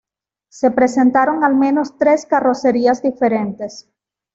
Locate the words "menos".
1.53-1.95